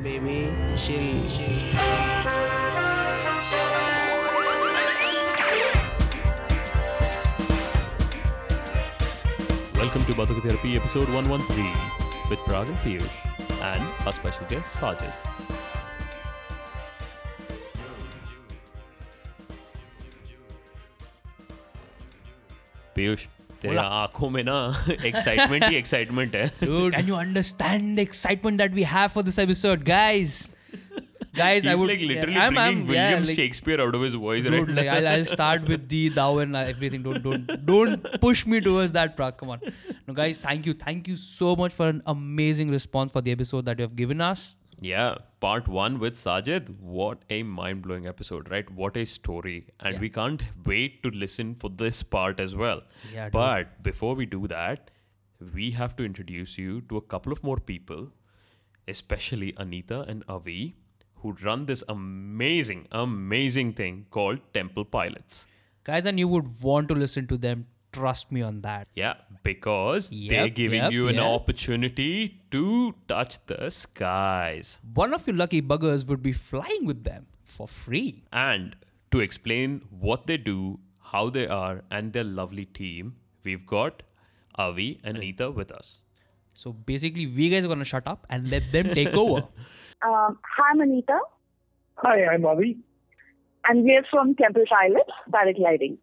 [0.00, 0.52] baby.
[0.76, 1.72] Chill, chill.
[9.76, 11.74] Welcome to Bataka Therapy episode 113
[12.30, 15.12] with Prag and Piyush and our special guest Sajid.
[22.96, 23.26] Piyush,
[23.61, 24.57] तेरे बोला। आंखों में ना
[25.05, 29.39] excitement ही excitement है Dude, can you understand the excitement that we have for this
[29.47, 30.51] episode, guys?
[31.37, 34.01] Guys, He's I would like literally I'm, bringing I'm, William yeah, like, Shakespeare out of
[34.01, 37.03] his voice Dude, right like I'll, I'll start with the thou and everything.
[37.03, 39.37] Don't don't don't push me towards that, Prag.
[39.41, 39.67] Come on.
[40.07, 43.65] No, guys, thank you, thank you so much for an amazing response for the episode
[43.65, 44.45] that you have given us.
[44.84, 46.68] Yeah, part one with Sajid.
[46.80, 48.68] What a mind blowing episode, right?
[48.80, 49.58] What a story.
[49.80, 50.00] And Yeah.
[50.04, 52.82] we can't wait to listen for this part as well.
[53.12, 53.32] Yeah, dude.
[53.32, 54.90] but before we do that,
[55.58, 58.10] we have to introduce you to a couple of more people,
[58.88, 60.74] especially Anita and Avi,
[61.22, 65.46] who run this amazing, amazing thing called Temple Pilots.
[65.84, 67.66] Guys, and you would want to listen to them.
[67.92, 68.88] Trust me on that.
[68.94, 71.24] Yeah, because they're giving yep, you an yep.
[71.24, 74.78] opportunity to touch the skies.
[74.94, 78.24] One of you lucky buggers would be flying with them for free.
[78.32, 78.76] And
[79.10, 84.02] to explain what they do, how they are, and their lovely team, we've got
[84.56, 85.98] Avi and Anita with us.
[86.54, 89.46] So basically, we guys are gonna shut up and let them take over.
[90.02, 91.18] Um, hi, I'm Anita,
[91.96, 92.78] Hi, I'm Avi.
[93.68, 95.98] and we're from Temple Pilots, paragliding.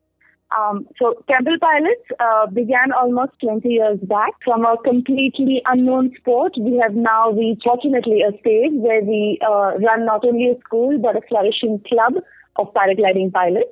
[0.58, 6.54] Um, so Temple Pilots uh, began almost 20 years back from a completely unknown sport.
[6.60, 10.98] We have now reached, fortunately, a stage where we uh, run not only a school
[10.98, 12.14] but a flourishing club
[12.56, 13.70] of paragliding pilots.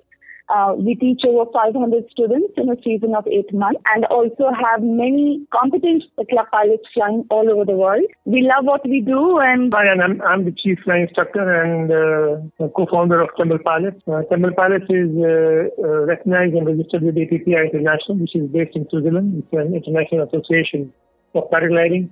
[0.49, 4.81] Uh, we teach over 500 students in a season of eight months and also have
[4.81, 8.03] many competent club pilots flying all over the world.
[8.25, 11.91] We love what we do and Hi, and I'm, I'm the chief flying instructor and
[11.91, 14.01] uh, co-founder of Temple Pilots.
[14.07, 18.75] Uh, Temple Pilots is uh, uh, recognized and registered with APPI International, which is based
[18.75, 19.43] in Switzerland.
[19.43, 20.93] It's an international association
[21.35, 22.09] of paragliding.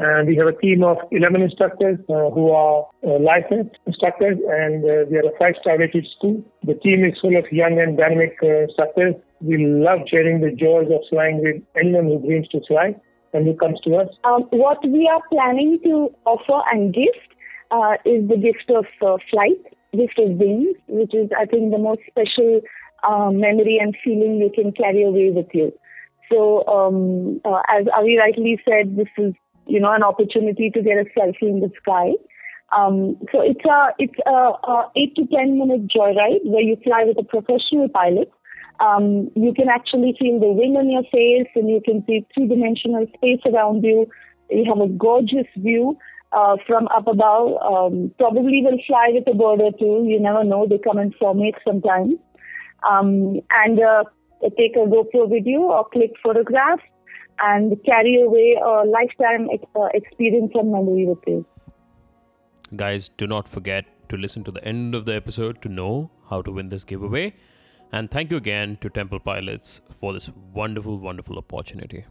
[0.00, 4.82] And we have a team of 11 instructors uh, who are uh, licensed instructors, and
[4.82, 6.42] uh, we are a five-star rated school.
[6.64, 9.14] The team is full of young and dynamic uh, instructors.
[9.42, 12.96] We love sharing the joys of flying with anyone who dreams to fly
[13.34, 14.08] and who comes to us.
[14.24, 17.36] Um, what we are planning to offer and gift
[17.70, 19.60] uh, is the gift of uh, flight,
[19.92, 22.62] gift of wings, which is, I think, the most special
[23.04, 25.72] uh, memory and feeling you can carry away with you.
[26.30, 29.34] So, um, as Avi rightly said, this is,
[29.70, 32.12] you know, an opportunity to get a selfie in the sky.
[32.76, 37.04] Um, so it's a it's a, a eight to ten minute joyride where you fly
[37.06, 38.30] with a professional pilot.
[38.80, 42.48] Um, you can actually feel the wind on your face, and you can see three
[42.48, 44.06] dimensional space around you.
[44.50, 45.98] You have a gorgeous view
[46.32, 47.58] uh, from up above.
[47.62, 50.06] Um, probably will fly with a bird or two.
[50.06, 52.14] You never know; they come and formate sometimes.
[52.88, 54.04] Um, and uh,
[54.56, 56.82] take a GoPro video or click photographs
[57.42, 61.44] and carry away a lifetime ex- uh, experience and memory with you.
[62.76, 66.42] Guys, do not forget to listen to the end of the episode to know how
[66.42, 67.34] to win this giveaway.
[67.92, 72.04] And thank you again to Temple Pilots for this wonderful, wonderful opportunity.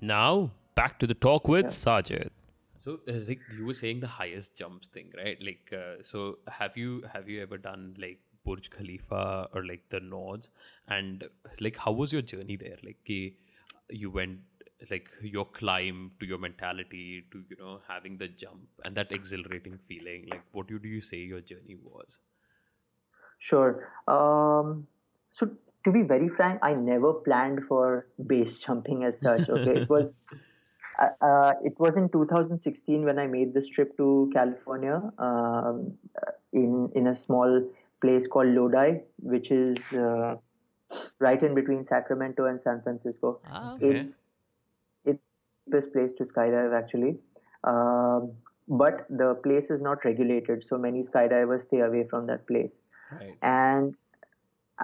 [0.00, 2.30] Now, back to the talk with Sajid.
[2.84, 5.38] So, like you were saying, the highest jumps thing, right?
[5.42, 10.00] Like, uh, so have you have you ever done like Burj Khalifa or like the
[10.00, 10.50] Nods?
[10.88, 11.24] And
[11.60, 12.76] like, how was your journey there?
[12.82, 12.98] Like,
[13.90, 14.40] you went
[14.90, 19.78] like your climb to your mentality to you know having the jump and that exhilarating
[19.88, 20.28] feeling.
[20.30, 22.18] Like, what do you say your journey was?
[23.38, 23.88] Sure.
[24.08, 24.86] Um,
[25.30, 25.50] so
[25.84, 29.48] to be very frank, I never planned for base jumping as such.
[29.48, 30.14] Okay, it was
[30.98, 35.92] uh, uh, it was in 2016 when I made this trip to California um,
[36.52, 37.68] in in a small
[38.04, 39.00] place called Lodi,
[39.34, 40.36] which is uh,
[41.18, 43.40] right in between Sacramento and San Francisco.
[43.46, 44.34] Ah, It's
[45.04, 45.22] it's
[45.66, 47.18] the best place to skydive actually.
[47.64, 48.32] Um,
[48.68, 52.80] but the place is not regulated, so many skydivers stay away from that place
[53.12, 53.36] Right.
[53.42, 53.94] and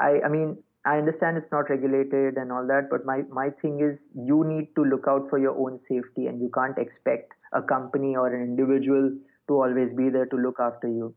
[0.02, 0.50] i i mean
[0.90, 4.68] i understand it's not regulated and all that but my my thing is you need
[4.76, 8.42] to look out for your own safety and you can't expect a company or an
[8.42, 9.10] individual
[9.48, 11.14] to always be there to look after you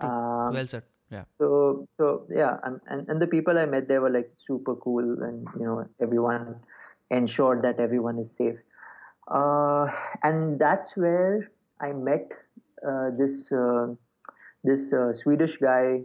[0.00, 0.84] um, well said.
[1.14, 1.24] Yeah.
[1.38, 5.06] so so yeah and, and and the people i met there were like super cool
[5.26, 6.56] and you know everyone
[7.10, 8.58] ensured that everyone is safe
[9.40, 9.86] uh,
[10.22, 11.50] and that's where
[11.80, 12.32] i met
[12.88, 13.86] uh, this uh,
[14.64, 16.00] this uh, swedish guy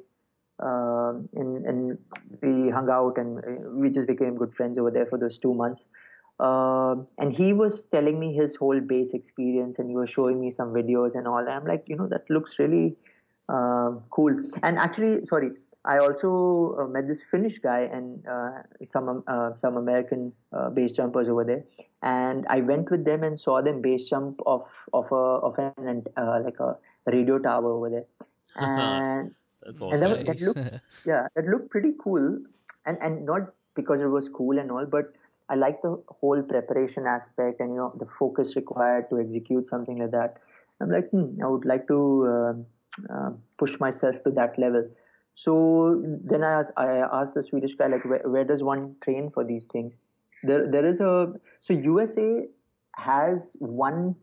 [0.62, 1.98] um, and, and
[2.42, 5.54] we hung out and uh, we just became good friends over there for those two
[5.64, 5.86] months
[6.48, 10.52] Um and he was telling me his whole base experience, and he was showing me
[10.58, 11.40] some videos and all.
[11.40, 12.86] And I'm like, you know, that looks really
[14.10, 14.36] cool.
[14.64, 15.52] And actually, sorry,
[15.86, 20.92] I also uh, met this Finnish guy and uh, some uh, some American uh, base
[20.92, 21.64] jumpers over there,
[22.04, 26.04] and I went with them and saw them base jump off of a of an
[26.18, 28.06] uh, like a radio tower over there,
[28.58, 29.34] and
[29.66, 30.12] That's and awesome.
[30.12, 32.40] that, that looked yeah that looked pretty cool,
[32.86, 35.14] and and not because it was cool and all, but
[35.48, 39.98] I like the whole preparation aspect and you know the focus required to execute something
[39.98, 40.38] like that.
[40.82, 42.66] I'm like, hmm, I would like to
[43.10, 44.88] uh, uh, push myself to that level.
[45.36, 49.32] So then I asked, I asked the Swedish guy like, where, where does one train
[49.32, 49.98] for these things?
[50.44, 52.48] There, there is a so USA
[52.96, 54.16] has one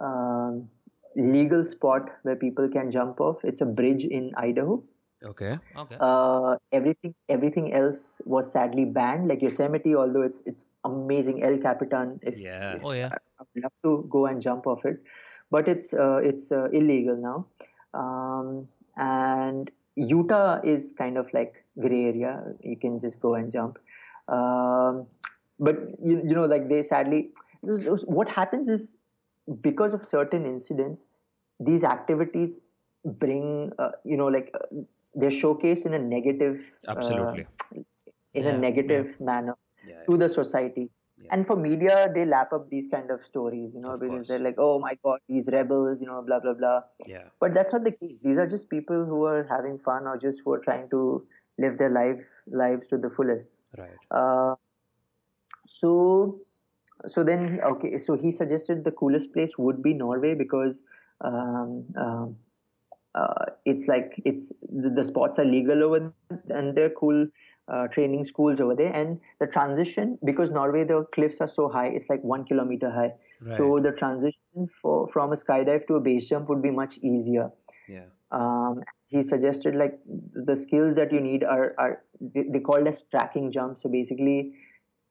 [0.00, 0.68] um,
[1.16, 3.44] legal spot where people can jump off.
[3.44, 4.82] It's a bridge in Idaho.
[5.24, 5.58] Okay.
[5.76, 5.96] Okay.
[5.98, 9.28] Uh, everything everything else was sadly banned.
[9.28, 11.42] Like Yosemite, although it's it's amazing.
[11.42, 12.20] El Capitan.
[12.22, 12.78] If, Yeah.
[12.82, 13.10] oh yeah.
[13.40, 15.02] I would love to go and jump off it,
[15.50, 17.46] but it's uh, it's uh, illegal now.
[17.96, 22.42] Um, and Utah is kind of like gray area.
[22.62, 23.78] You can just go and jump.
[24.28, 25.06] Um,
[25.58, 27.30] but you, you know, like they sadly,
[27.62, 28.94] what happens is
[29.60, 31.06] because of certain incidents,
[31.60, 32.60] these activities
[33.04, 34.66] bring, uh, you know, like uh,
[35.14, 37.46] they're showcased in a negative, uh, Absolutely.
[38.34, 39.56] in Yeah, a negative manner
[39.88, 40.02] Yeah.
[40.10, 40.90] to the society.
[41.30, 44.28] And for media, they lap up these kind of stories, you know, Of because course.
[44.28, 46.80] they're like, oh my God, these rebels, you know, blah, blah, blah.
[47.06, 47.24] Yeah.
[47.40, 48.18] But that's not the case.
[48.22, 51.26] These are just people who are having fun or just who are trying to
[51.58, 53.48] live their life lives to the fullest.
[53.76, 53.90] Right.
[54.10, 54.54] Uh,
[55.66, 56.40] so,
[57.06, 60.82] so then, okay, so he suggested the coolest place would be Norway because
[61.22, 62.36] um, um,
[63.14, 67.26] uh, it's like it's the, the spots are legal over there and they're cool
[67.68, 68.92] uh, training schools over there.
[68.92, 73.12] And the transition, because Norway, the cliffs are so high, it's like one kilometer high.
[73.40, 73.56] Right.
[73.56, 77.50] So the transition for from a skydive to a base jump would be much easier.
[77.88, 78.06] yeah.
[78.32, 83.02] Um, he suggested like the skills that you need are are they, they called as
[83.10, 83.82] tracking jumps.
[83.82, 84.54] So basically,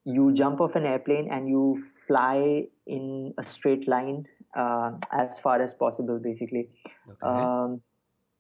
[0.04, 4.26] you jump off an airplane and you fly in a straight line
[4.56, 6.20] uh, as far as possible.
[6.20, 6.70] Basically,
[7.10, 7.44] Okay.
[7.44, 7.82] um,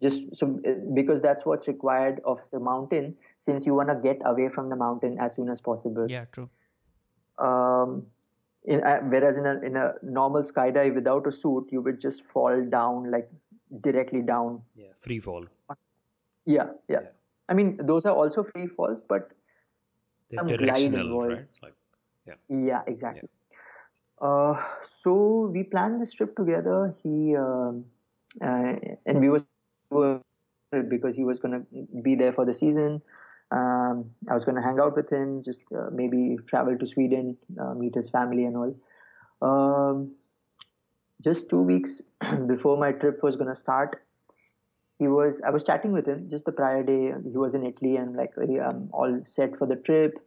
[0.01, 3.15] just so uh, because that's what's required of the mountain
[3.45, 6.25] since you want to get away from the mountain as soon as possible Yeah.
[6.37, 6.49] True.
[7.47, 7.95] um,
[8.73, 12.23] in, uh, whereas in a in a normal skydive without a suit, you would just
[12.35, 13.27] fall down like
[13.87, 14.61] directly down.
[14.83, 14.93] yeah.
[15.07, 15.45] Free fall.
[16.45, 17.01] Yeah, yeah.
[17.01, 17.09] Yeah.
[17.49, 19.31] I mean, those are also free falls, but
[20.29, 21.31] They're Some glide directional, involved.
[21.33, 21.45] right?
[21.49, 21.73] It's like
[22.49, 23.29] yeah, exactly.
[24.29, 24.53] Uh,
[25.01, 25.13] so
[25.57, 26.77] we planned this trip together.
[27.03, 27.85] He um,
[28.41, 28.73] uh,
[29.05, 29.45] and we was
[29.91, 30.19] were
[30.95, 31.61] because he was gonna
[32.07, 33.01] be there for the season.
[33.51, 37.73] Um, I was gonna hang out with him, just uh, maybe travel to Sweden, uh,
[37.73, 38.75] meet his family and all.
[39.41, 40.11] Um,
[41.21, 42.01] just two weeks
[42.47, 44.01] before my trip was gonna start,
[44.99, 45.41] he was.
[45.45, 47.13] I was chatting with him just the prior day.
[47.23, 50.19] He was in Italy and like, "Hey, I'm all set for the trip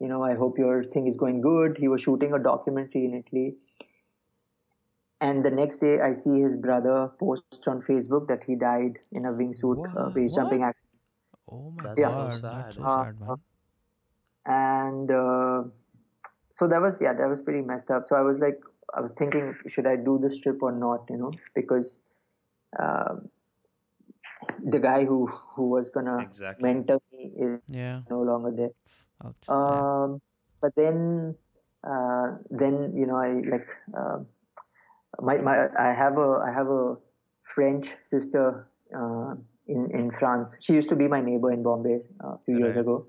[0.00, 1.76] you know, I hope your thing is going good.
[1.78, 3.56] He was shooting a documentary in Italy.
[5.20, 9.24] And the next day, I see his brother post on Facebook that he died in
[9.24, 10.87] a wingsuit uh, base jumping accident.
[11.50, 12.32] Oh my That's so god.
[12.32, 12.66] sad.
[12.66, 13.40] That's so Uh, sad, man.
[14.46, 15.62] And uh,
[16.50, 18.08] so that was, yeah, that was pretty messed up.
[18.08, 18.60] So I was like,
[18.94, 22.00] I was thinking, should I do this trip or not, you know, because
[22.78, 23.28] um,
[24.64, 26.70] the guy who, who was going to Exactly.
[26.70, 28.00] mentor me is Yeah.
[28.10, 28.70] no longer there.
[29.24, 29.34] Ouch.
[29.48, 29.54] yeah.
[29.54, 30.20] um,
[30.60, 31.34] but then
[31.84, 34.26] uh, then you know I like um
[35.20, 36.96] my my I have a I have a
[37.44, 39.34] French sister uh,
[39.68, 40.56] in in France.
[40.60, 43.06] She used to be my neighbor in Bombay uh, a few years ago,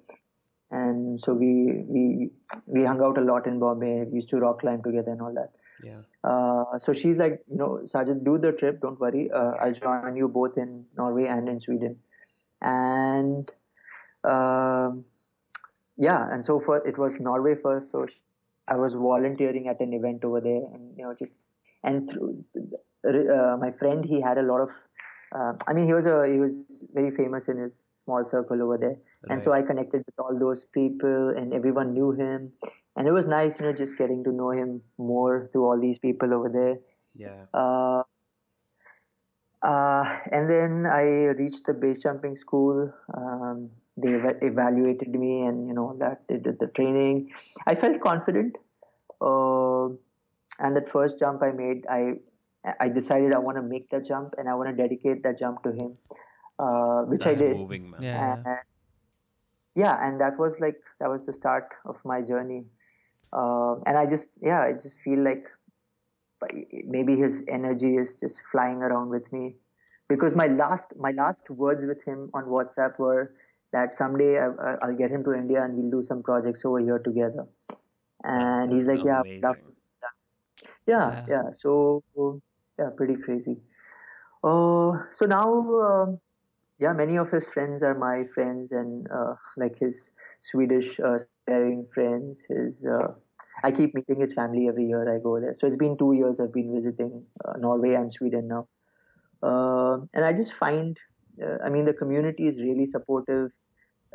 [0.72, 2.32] and so we we
[2.66, 4.06] we hung out a lot in Bombay.
[4.06, 5.52] We used to rock climb together and all that.
[5.84, 6.02] Yeah.
[6.24, 8.82] Uh, so she's like, you know, Sajid, do the trip.
[8.82, 9.32] Don't worry.
[9.32, 11.98] Uh, I'll join you both in Norway and in Sweden.
[12.62, 13.50] And
[14.24, 15.06] um,
[15.98, 17.92] yeah, and so for it was Norway first.
[17.92, 18.20] So sh-
[18.68, 21.36] I was volunteering at an event over there, and you know, just
[21.84, 22.44] and through
[23.08, 24.70] uh, my friend, he had a lot of.
[25.32, 28.78] Uh, I mean, he was a he was very famous in his small circle over
[28.78, 28.98] there,
[29.30, 32.52] and so I connected with all those people, and everyone knew him,
[32.96, 36.00] and it was nice, you know, just getting to know him more through all these
[36.00, 36.80] people over there.
[37.16, 37.46] Yeah.
[37.54, 38.04] Uh,
[39.62, 41.04] uh, and then I
[41.38, 42.92] reached the base jumping school.
[43.16, 47.30] Um, they eva- evaluated me, and you know that they did the training.
[47.68, 48.56] I felt confident,
[49.22, 49.90] uh,
[50.60, 52.20] and that first jump I made, I
[52.80, 55.64] I decided I want to make that jump, and I want to dedicate that jump
[55.64, 55.98] to him,
[56.60, 57.58] uh, which That's I did.
[57.58, 58.02] moving, man.
[58.04, 58.34] Yeah.
[58.34, 58.58] And,
[59.76, 62.66] yeah, and that was like that was the start of my journey.
[63.32, 65.46] uh, and I just yeah I just feel like
[66.86, 69.56] maybe his energy is just flying around with me
[70.08, 73.34] because my last my last words with him on WhatsApp were
[73.72, 74.48] that someday I,
[74.82, 77.46] I'll get him to India and we'll do some projects over here together.
[78.24, 79.42] And he's like, yeah, amazing.
[79.42, 79.58] love
[80.88, 81.26] yeah, Yeah.
[81.30, 81.52] yeah.
[81.52, 82.04] So
[82.80, 83.58] yeah, pretty crazy.
[84.44, 86.20] Uh, so now, um,
[86.80, 91.20] yeah, many of his friends are my friends, and uh, like his Swedish uh,
[91.94, 92.46] friends.
[92.50, 93.14] His uh,
[93.64, 95.54] I keep meeting his family every year I go there.
[95.54, 98.68] So it's been two years I've been visiting uh, Norway and Sweden now,
[99.44, 100.98] uh, and I just find,
[101.44, 103.52] uh, I mean, the community is really supportive.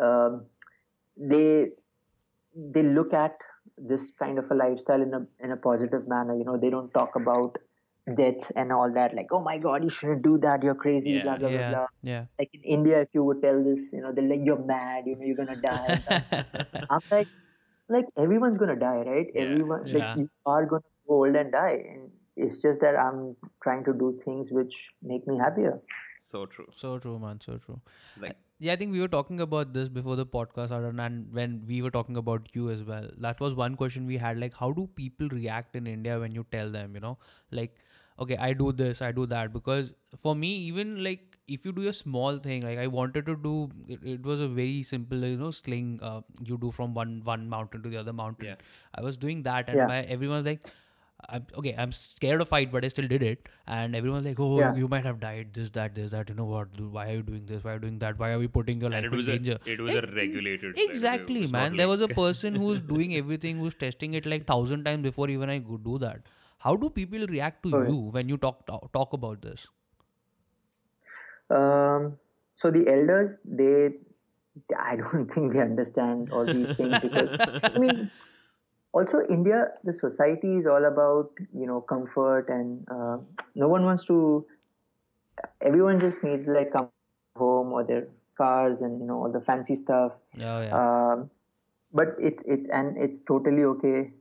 [0.02, 0.46] Um,
[1.16, 1.70] they
[2.56, 3.36] they look at
[3.78, 6.36] this kind of a lifestyle in a in a positive manner.
[6.36, 7.58] You know, they don't talk about
[8.16, 9.14] death and all that.
[9.14, 10.62] Like, oh my God, you shouldn't do that.
[10.62, 11.10] You're crazy.
[11.12, 11.22] Yeah.
[11.22, 11.86] Blah blah blah yeah, blah.
[12.02, 12.24] yeah.
[12.38, 15.04] Like in India, if you would tell this, you know, they're like, you're mad.
[15.06, 16.02] You know, you're gonna die.
[16.90, 17.28] I'm like,
[17.88, 19.26] like everyone's gonna die, right?
[19.34, 19.42] Yeah.
[19.42, 19.98] Everyone, Yeah.
[19.98, 23.92] like you are gonna go old and die, and it's just that I'm trying to
[23.92, 25.80] do things which make me happier.
[26.20, 26.66] So true.
[26.76, 27.40] So true, man.
[27.40, 27.80] So true.
[28.20, 31.64] Like Yeah, I think we were talking about this before the podcast started, and when
[31.66, 33.08] we were talking about you as well.
[33.18, 34.38] That was one question we had.
[34.38, 37.18] Like, how do people react in India when you tell them, you know,
[37.50, 37.76] like,
[38.18, 39.52] okay, I do this, I do that?
[39.52, 39.92] Because
[40.22, 43.70] for me, even like if you do a small thing, like I wanted to do,
[43.88, 47.48] it, it was a very simple, you know, sling uh, you do from one one
[47.48, 48.46] mountain to the other mountain.
[48.46, 48.54] Yeah.
[48.94, 49.86] I was doing that, and Yeah.
[49.86, 50.74] my everyone's like.
[51.30, 53.48] I'm, okay, I'm scared of fight, but I still did it.
[53.66, 54.74] And everyone's like, "Oh, Yeah.
[54.80, 55.54] you might have died.
[55.54, 56.28] This, that, this, that.
[56.28, 56.78] You know what?
[56.96, 57.64] Why are you doing this?
[57.64, 58.18] Why are you doing that?
[58.18, 60.74] Why are we putting your life it in was a danger?" it was a regulated.
[60.84, 61.76] Exactly, was not man.
[61.78, 65.48] There was a person who's doing everything, who's testing it like thousand times before even
[65.48, 66.20] I go do that.
[66.64, 69.68] How do people react to Oh, you when you talk talk, about this?
[71.50, 72.18] Um,
[72.54, 73.90] so the elders, they,
[74.78, 77.30] I don't think they understand all these things because
[77.74, 78.10] I mean,
[78.92, 83.18] also India, the society is all about you know comfort and uh,
[83.54, 84.46] no one wants to.
[85.60, 89.74] Everyone just needs like come home or their cars and you know all the fancy
[89.76, 90.12] stuff.
[90.36, 91.12] Yeah, yeah.
[91.12, 91.30] Um,
[91.92, 94.12] but it's it's and it's totally okay.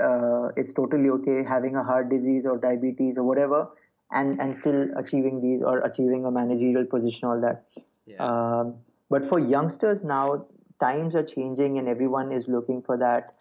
[0.00, 3.68] Uh, it's totally okay having a heart disease or diabetes or whatever,
[4.12, 7.64] and and still achieving these or achieving a managerial position, all that.
[8.06, 8.24] Yeah.
[8.24, 8.74] Um,
[9.10, 10.46] but for youngsters now,
[10.80, 13.34] times are changing, and everyone is looking for that.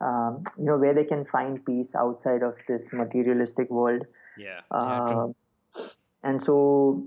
[0.00, 4.06] Um, you know where they can find peace outside of this materialistic world.
[4.38, 4.60] yeah.
[4.70, 5.04] Yeah.
[5.04, 5.34] Um,
[6.22, 7.06] and so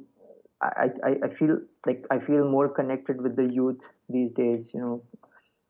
[0.61, 4.79] I, I, I feel like I feel more connected with the youth these days, you
[4.79, 5.03] know.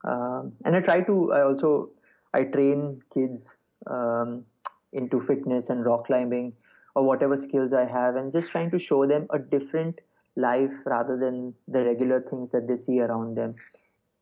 [0.04, 1.90] Um, and I try to, I also,
[2.34, 3.56] I train kids
[3.88, 4.46] um,
[4.94, 6.54] into fitness and rock climbing
[6.96, 10.00] or whatever skills I have and just trying to show them a different
[10.36, 13.56] life rather than the regular things that they see around them.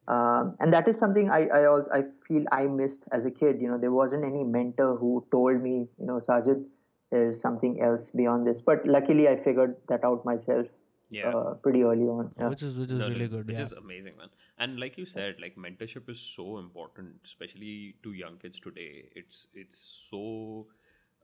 [0.08, 3.62] Um, and that is something I, I also I feel I missed as a kid.
[3.62, 6.66] You know, there wasn't any mentor who told me, you know, Sajid,
[7.12, 8.60] there's something else beyond this.
[8.60, 10.66] But luckily, I figured that out myself
[11.12, 11.30] Yeah.
[11.30, 12.32] uh, pretty early on.
[12.38, 12.50] Yeah.
[12.50, 13.48] Which is which is No, no, really good.
[13.48, 13.64] Which Yeah.
[13.64, 14.30] is amazing, man.
[14.60, 19.10] And like you said, like mentorship is so important, especially to young kids today.
[19.16, 20.68] It's it's so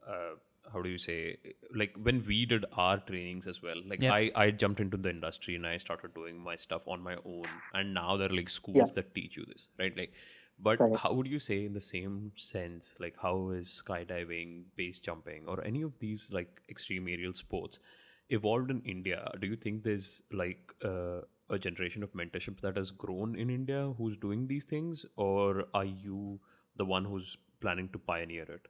[0.08, 0.36] uh,
[0.74, 1.38] how do you say
[1.76, 4.14] like when we did our trainings as well like Yeah.
[4.14, 7.44] i i jumped into the industry and i started doing my stuff on my own
[7.80, 8.94] and now there are like schools Yeah.
[8.96, 10.14] that teach you this right like
[10.68, 10.98] but Correct.
[11.04, 15.64] how would you say in the same sense like how is skydiving base jumping or
[15.64, 17.80] any of these like extreme aerial sports
[18.30, 22.92] evolved in india do you think there's like uh, a generation of mentorship that has
[22.92, 26.40] grown in india who's doing these things or are you
[26.78, 28.68] the one who's planning to pioneer it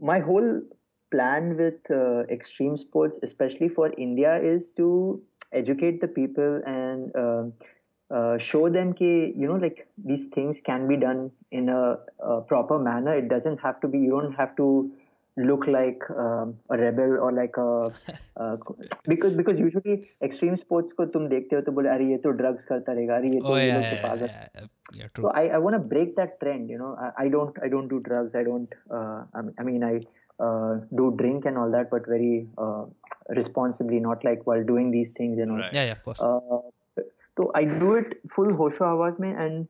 [0.00, 0.62] my whole
[1.10, 5.22] plan with uh, extreme sports, especially for India, is to
[5.52, 7.52] educate the people and um
[8.10, 12.40] uh, show them that you know like these things can be done in a, a
[12.40, 13.14] proper manner.
[13.14, 13.98] It doesn't have to be.
[13.98, 14.92] You don't have to
[15.37, 17.91] look like um, a rebel or like a
[18.41, 18.57] uh,
[19.07, 22.63] because because usually extreme sports को तुम देखते हो तो बोले अरे ये तो drugs
[22.71, 24.67] करता रहेगा अरे ये Oh तो ये yeah, लोग yeah, तो yeah, पागल yeah, yeah,
[24.99, 25.31] yeah, so true.
[25.41, 27.99] I, I want to break that trend you know I, I don't I don't do
[27.99, 29.93] drugs I don't uh, I, mean, I mean I
[30.39, 32.85] uh, do drink and all that but very uh,
[33.29, 35.73] responsibly not like while doing these things you know Right.
[35.73, 36.19] Yeah, yeah, of course.
[36.19, 37.05] uh,
[37.37, 39.67] so I do it full hosho awaaz mein and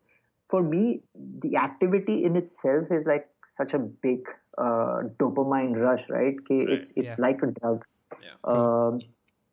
[0.48, 1.02] for me
[1.46, 6.74] the activity in itself is like such a big uh, dopamine rush right कि Right,
[6.78, 7.28] it's it's yeah.
[7.28, 7.86] like a drug
[8.24, 9.00] yeah um,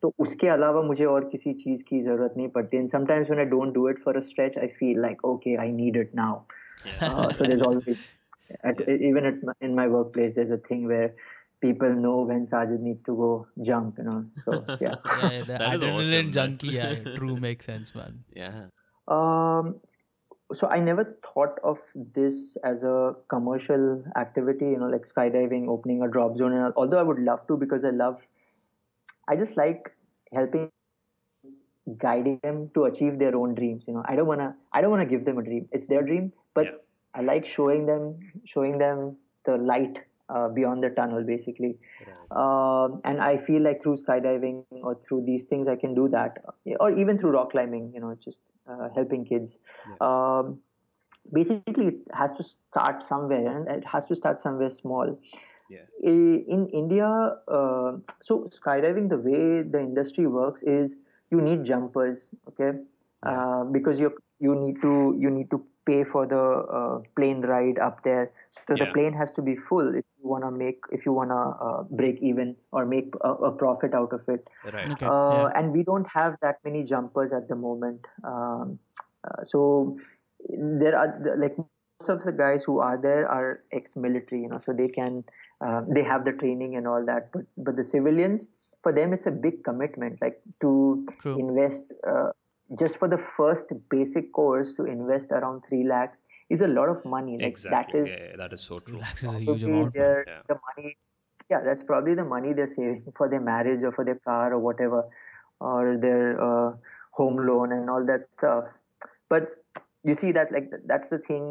[0.02, 3.47] तो उसके अलावा मुझे और किसी चीज की जरूरत नहीं पड़ती and sometimes when I
[3.52, 6.45] don't do it for a stretch I feel like okay I need it now
[6.87, 7.97] yeah uh, so there's always
[8.62, 11.14] at, even at my, in my workplace there's a thing where
[11.61, 15.75] people know when Sajid needs to go jump you know so yeah yeah, the That
[15.75, 16.33] is adrenaline awesome, man.
[16.33, 16.69] junkie.
[16.69, 18.25] Yeah, true makes sense, man.
[18.35, 18.64] yeah
[19.09, 19.76] um,
[20.53, 26.01] so I never thought of this as a commercial activity, you know, like skydiving, opening
[26.03, 26.53] a drop zone.
[26.53, 28.22] And although I would love to, because I love,
[29.27, 29.96] I just like
[30.34, 30.70] helping,
[31.98, 33.86] guiding them to achieve their own dreams.
[33.88, 35.68] You know, I don't wanna, I don't wanna give them a dream.
[35.72, 36.77] It's their dream, but Yeah.
[37.13, 41.77] I like showing them, showing them the light uh, beyond the tunnel, basically.
[42.31, 46.38] Um, and I feel like through skydiving or through these things, I can do that,
[46.79, 47.91] or even through rock climbing.
[47.93, 49.57] You know, just uh, helping kids.
[50.00, 50.59] Um,
[51.33, 55.19] basically, it has to start somewhere, and it has to start somewhere small.
[55.69, 55.86] Yeah.
[56.01, 57.07] In India,
[57.48, 60.98] uh, so skydiving, the way the industry works is
[61.31, 62.79] you need jumpers, okay,
[63.24, 66.41] uh, because you you need to you need to pay for the
[66.79, 68.31] uh, plane ride up there.
[68.50, 71.84] So the plane has to be full if you wanna make if you wanna uh,
[71.84, 74.48] break even or make a, a profit out of it.
[74.64, 74.90] Right.
[74.92, 75.06] Okay.
[75.06, 75.52] Uh, yeah.
[75.56, 78.06] And we don't have that many jumpers at the moment.
[78.24, 78.80] Um,
[79.24, 79.98] uh, so
[80.50, 84.74] there are like most of the guys who are there are ex-military, you know, so
[84.74, 85.24] they can
[85.66, 87.32] uh, they have the training and all that.
[87.32, 88.48] But but the civilians,
[88.84, 90.20] for them, it's a big commitment.
[90.22, 91.38] Like to True.
[91.38, 92.30] invest uh,
[92.78, 97.03] just for the first basic course to invest around three lakhs is a lot of
[97.06, 97.38] money.
[97.38, 98.01] Like Exactly.
[98.01, 98.98] that is yeah, yeah, that is so true.
[99.00, 99.94] Lakhs is a huge amount.
[99.94, 100.41] their- Yeah.
[100.48, 100.98] the money
[101.51, 104.60] yeah that's probably the money they're saving for their marriage or for their car or
[104.60, 105.00] whatever
[105.60, 106.74] or their uh,
[107.20, 108.65] home loan and all that stuff
[109.29, 109.48] but
[110.03, 111.48] you see that like that's the thing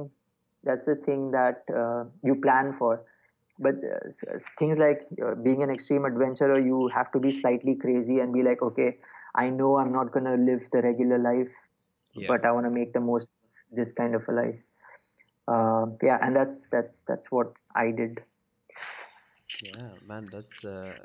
[0.68, 2.92] that's the thing that uh, you plan for
[3.58, 7.32] but uh, s- s- things like uh, being an extreme adventurer you have to be
[7.40, 8.88] slightly crazy and be like okay
[9.34, 11.50] i know i'm not going to live the regular life
[12.14, 12.28] Yeah.
[12.34, 14.62] but i want to make the most of this kind of a life
[15.48, 18.22] uh, yeah and that's that's that's what i did.
[19.60, 21.04] Yeah, man, that's uh,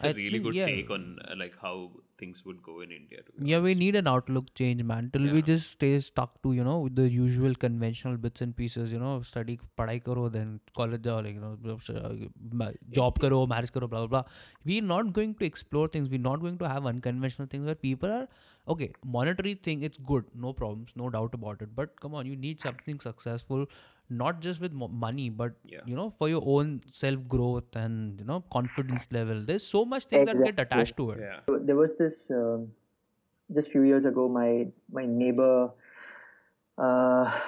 [0.00, 0.66] that's I a really think, good yeah.
[0.66, 3.18] take on uh, like how things would go in India.
[3.40, 5.10] Yeah, we need an outlook change, man.
[5.12, 8.92] Till we just stay stuck to, you know, with the usual conventional bits and pieces,
[8.92, 12.12] you know, study, padai karo, then college jao, like, you know, uh,
[12.52, 14.24] ma- job karo, marriage karo, blah, blah, blah.
[14.64, 16.08] We're not going to explore things.
[16.08, 18.28] We're not going to have unconventional things where people are,
[18.68, 21.74] okay, monetary thing, it's good, no problems, no doubt about it.
[21.74, 23.66] But come on, you need something successful,
[24.10, 25.80] not just with money, but, Yeah.
[25.86, 29.42] you know, for your own self growth and, you know, confidence level.
[29.44, 31.20] There's so much things that get attached to it.
[31.20, 31.40] Yeah.
[31.60, 32.72] There was this um,
[33.52, 35.70] just few years ago my my neighbor
[36.76, 37.40] uh,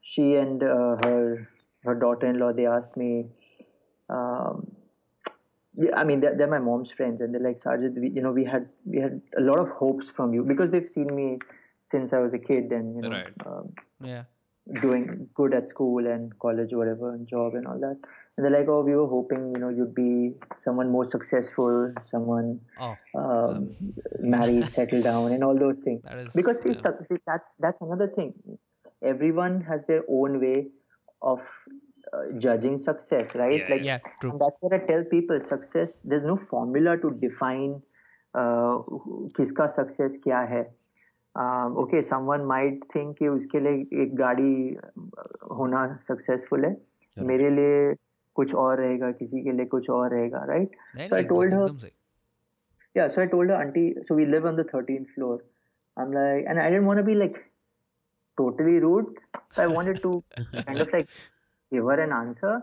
[0.00, 1.48] she and uh, her
[1.84, 3.26] her daughter-in-law they asked me
[4.08, 4.70] um,
[5.76, 8.32] yeah, I mean they're, they're my mom's friends and they're like Sajid we, you know
[8.32, 11.38] we had we had a lot of hopes from you because they've seen me
[11.82, 13.28] since I was a kid and you know Right.
[13.46, 14.24] um, Yeah
[14.81, 17.97] doing good at school and college, whatever, and job and all that.
[18.35, 22.59] And they're like, oh, we were hoping, you know, you'd be someone more successful, someone
[22.79, 23.75] Oh, um,
[24.19, 26.03] married, settled down, and all those things.
[26.03, 26.29] that is.
[26.35, 26.75] Because see, yeah.
[26.75, 28.33] suc- see, that's that's another thing.
[29.01, 30.67] Everyone has their own way
[31.21, 31.41] of
[32.13, 33.59] uh, judging success, right?
[33.59, 34.31] Yeah, like, yeah, true.
[34.31, 36.01] and that's what I tell people: success.
[36.01, 37.81] There's no formula to define
[38.35, 38.77] uh,
[39.37, 40.63] किसका success क्या है.
[41.82, 46.76] Okay someone might think कि उसके लिए एक गाड़ी uh, होना successful है।
[47.16, 47.94] मेरे लिए
[48.34, 51.90] कुछ और रहेगा किसी के लिए कुछ और रहेगा right so I told her
[52.96, 55.48] yeah so I told her aunty so we live on the 13th floor
[55.98, 57.36] I am like and I didn't want to be like
[58.36, 59.14] totally rude
[59.60, 61.06] I wanted to kind of like
[61.72, 62.60] give her an answer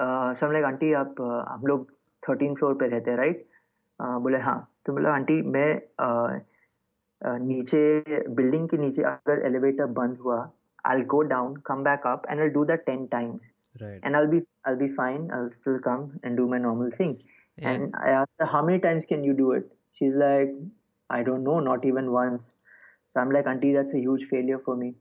[0.00, 1.90] so I like aunty आप uh, हम लोग
[2.30, 3.46] 13th floor पे रहते हैं right
[4.02, 4.72] uh, बोले हाँ.
[4.86, 5.80] तो बोला आंटी मैं
[7.24, 7.82] नीचे
[8.28, 10.44] बिल्डिंग के नीचे अगर एलिवेटर बंद हुआ
[10.86, 13.42] I'll go down, come back up, and I'll do that 10 times.
[13.80, 14.00] Right.
[14.02, 15.30] And I'll be I'll be fine.
[15.32, 17.22] I'll still come and do my normal thing.
[17.58, 17.70] Yeah.
[17.70, 19.70] And I asked her, how many times can you do it?
[19.92, 20.54] She's like,
[21.10, 22.50] I don't know, not even once.
[23.12, 24.94] So I'm like, Auntie, that's a huge failure for me.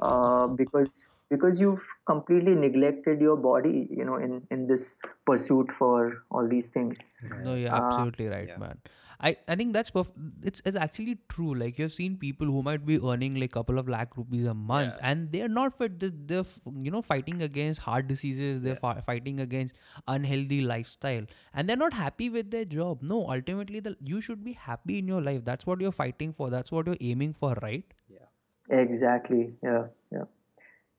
[0.00, 6.22] Uh, because because you've completely neglected your body, you know, in, in this pursuit for
[6.30, 6.98] all these things.
[7.42, 8.56] No, you're Uh, absolutely right, yeah.
[8.58, 8.78] man.
[9.18, 10.12] I, I think that's perf-
[10.42, 11.54] it's it's actually true.
[11.54, 14.92] Like you've seen people who might be earning like couple of lakh rupees a month,
[14.92, 15.10] Yeah.
[15.10, 15.98] and they're not fit.
[15.98, 16.44] They're, they're
[16.88, 18.60] you know fighting against heart diseases.
[18.66, 19.74] They're fi- fighting against
[20.06, 23.02] unhealthy lifestyle, and they're not happy with their job.
[23.14, 25.46] No, ultimately, the, you should be happy in your life.
[25.46, 26.50] That's what you're fighting for.
[26.50, 27.84] That's what you're aiming for, right?
[28.08, 28.28] Yeah
[28.68, 29.54] exactly.
[29.62, 29.86] Yeah.
[30.12, 30.24] Yeah.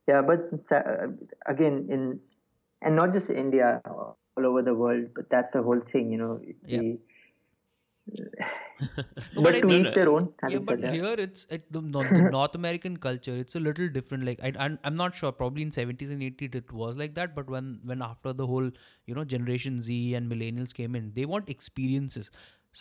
[0.07, 0.21] Yeah.
[0.21, 1.07] But uh,
[1.45, 2.19] again, in
[2.81, 5.07] and not just India, all over the world.
[5.15, 6.39] But that's the whole thing, you know.
[6.65, 6.79] Yeah.
[6.81, 6.99] the-
[9.35, 10.33] No, but I to think- each their own.
[10.49, 10.93] yeah, but that.
[10.93, 13.35] here it's it, the, North, the North American culture.
[13.35, 14.23] It's a little different.
[14.23, 15.31] Like I, I'm, I'm not sure.
[15.33, 17.35] Probably in 70s and 80s it was like that.
[17.35, 18.69] But when when after the whole
[19.05, 22.29] you know Generation Z and millennials came in, they want experiences.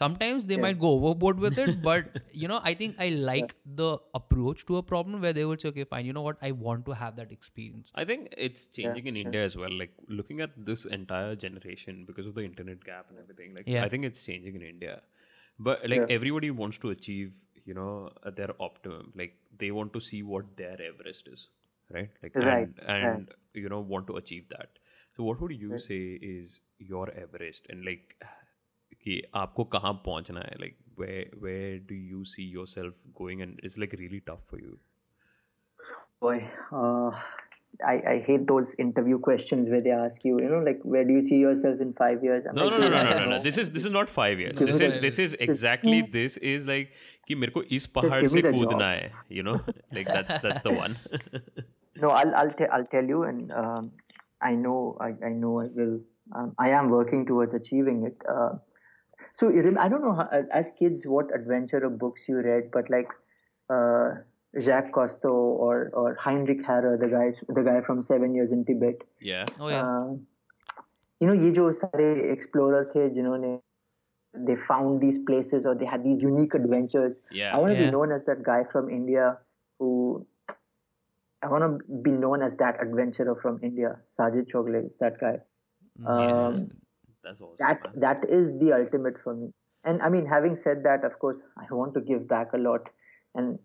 [0.00, 0.62] Sometimes they Yeah.
[0.66, 4.76] might go overboard with it but you know i think i like the approach to
[4.78, 7.16] a problem where they would say okay fine you know what i want to have
[7.16, 9.72] that experience I think it's changing in India as well.
[9.82, 13.54] Like looking at this entire generation because of the internet gap and everything.
[13.54, 13.84] Like Yeah.
[13.84, 15.00] I think it's changing in India,
[15.58, 16.16] but like Yeah.
[16.16, 17.32] everybody wants to achieve,
[17.64, 19.12] you know, uh, their optimum.
[19.22, 21.46] Like they want to see what their Everest is,
[21.98, 22.10] right?
[22.22, 24.78] Like Right, and, and you know want to achieve that.
[25.16, 28.16] So what would you say is your Everest and like
[29.05, 33.77] कि आपको कहाँ पहुँचना है like where where do you see yourself going and it's
[33.83, 34.77] like really tough for you
[36.23, 37.09] Boy, uh,
[37.91, 41.13] I, I hate those interview questions where they ask you, you know, like, where do
[41.13, 42.45] you see yourself in five years?
[42.45, 43.37] I'm no like, no no no "I no no, don't no.
[43.37, 45.33] know." this is this is not five years Give this me is the- this is
[45.45, 46.91] exactly this is like
[47.27, 49.01] कि मेरे को इस पहाड़ give से me the कूदना job.
[49.01, 49.57] है you know
[49.99, 50.97] like that's that's the one
[52.03, 53.89] No, I'll I'll, te- I'll tell you, and um,
[54.41, 54.77] I know
[55.07, 55.97] I, I know I will.
[56.41, 58.23] Um, I am working towards achieving it.
[58.35, 58.51] Uh,
[59.35, 62.69] so you rem- I don't know how, as kids what adventure of books you read,
[62.71, 63.07] but like
[63.69, 64.15] uh,
[64.59, 65.33] Jacques Cousteau
[65.67, 69.03] or or Heinrich Harrer, the guys the guy from Seven Years in Tibet.
[69.19, 70.15] yeah oh yeah Uh,
[71.21, 73.59] you know ये जो सारे explorer थे जिन्होंने
[74.47, 77.17] they found these places or they had these unique adventures.
[77.31, 77.85] yeah I want to Yeah.
[77.87, 79.37] be known as that guy from India
[79.79, 79.89] who
[81.43, 83.91] I want to be known as that adventurer from India.
[84.17, 85.39] Sajid Chogle is that guy.
[86.05, 86.69] Um,
[87.26, 87.56] that's awesome.
[87.58, 88.00] That man.
[88.00, 89.52] that is the ultimate for me.
[89.84, 92.88] And I mean, having said that, of course, I want to give back a lot,
[93.34, 93.58] and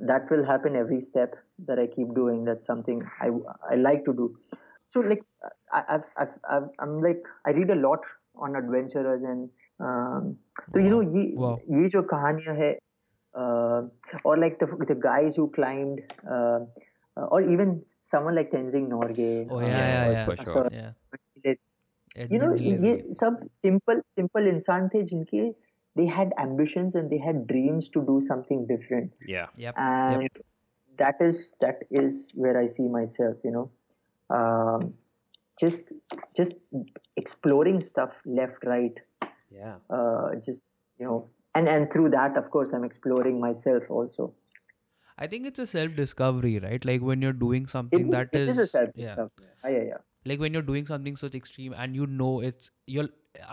[0.00, 1.34] that will happen every step
[1.66, 2.44] that I keep doing.
[2.44, 3.30] That's something I
[3.70, 4.36] I like to do.
[4.88, 5.22] So like
[5.72, 8.00] I, I've, I've, I'm like I read a lot
[8.34, 9.50] on adventurers and
[9.80, 10.34] um,
[10.72, 10.84] so wow.
[10.84, 11.58] you know ye wow.
[11.68, 11.88] ye
[12.60, 12.78] hai
[13.34, 13.82] uh,
[14.24, 16.00] or like the the guys who climbed
[16.30, 16.60] uh,
[17.16, 19.46] uh, or even someone like Tenzing Norgay.
[19.50, 20.44] Oh yeah, yeah, yeah, yeah.
[20.44, 20.68] Sure.
[20.72, 20.90] yeah
[22.17, 23.13] you know Edmund ये Hillary.
[23.19, 25.53] सब simple simple इंसान थे जिनके
[25.95, 30.29] they had ambitions and they had dreams to do something different yeah yep and
[31.01, 33.69] that is that is where I see myself you know
[34.37, 34.93] um,
[35.59, 35.93] just
[36.35, 36.55] just
[37.15, 39.03] exploring stuff left right
[39.51, 40.63] yeah uh, just
[40.99, 41.19] you know
[41.55, 44.33] and and through that of course I'm exploring myself also
[45.15, 46.83] I think it's a self discovery, right?
[46.83, 49.03] Like when you're doing something it is, that it is, is a self yeah.
[49.03, 49.69] discovery yeah.
[49.69, 49.97] yeah yeah
[50.28, 53.08] like when you're doing something such extreme and you know it's you're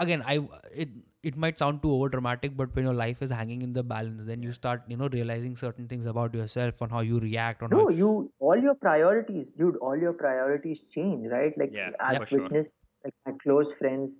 [0.05, 0.39] again i
[0.83, 0.89] it
[1.29, 4.25] it might sound too over dramatic but when your life is hanging in the balance
[4.29, 7.75] then you start you know realizing certain things about yourself on how you react on
[7.75, 12.37] no you all your priorities dude all your priorities change right like yeah, i've yeah,
[12.37, 13.03] witnessed sure.
[13.05, 14.19] like my close friends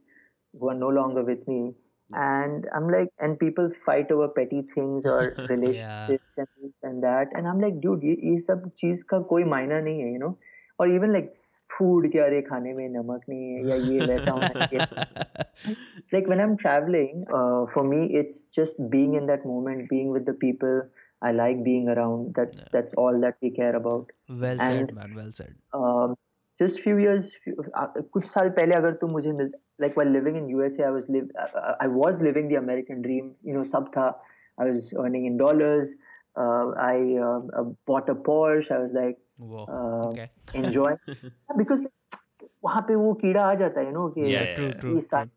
[0.60, 2.26] who are no longer with me mm.
[2.26, 6.44] and i'm like and people fight over petty things or relationships yeah.
[6.44, 9.82] and this and that and i'm like dude ye, ye sab cheez ka koi maina
[9.89, 10.38] nahi hai you know
[10.80, 11.34] or even like
[11.70, 15.75] food के अरे खाने में नमक नहीं है या ये वैसा होना चाहिए.
[16.14, 20.27] like when I'm traveling, uh, for me, it's just being in that moment, being with
[20.31, 20.83] the people
[21.23, 22.35] I like being around.
[22.40, 24.12] That's that's all that we care about.
[24.44, 26.14] well said and- man well said Um,
[26.62, 29.51] just few years, few, uh, कुछ साल पहले अगर तुम मुझे मिल
[29.85, 33.31] like while living in USA, I was live uh, I was living the American dream.
[33.51, 34.09] You know, सब था.
[34.59, 35.92] I was earning in dollars.
[36.37, 36.96] Uh, I
[37.29, 38.70] uh, uh, bought a Porsche.
[38.79, 40.30] I was like Uh, okay.
[40.54, 40.93] enjoy.
[42.82, 44.21] पे वो कीड़ा आ जाता है, know, कि
[44.95, 45.30] ये सारे